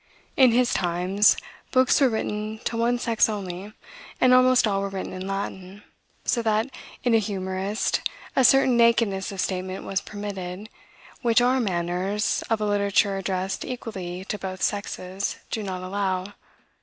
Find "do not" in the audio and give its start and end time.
15.51-15.83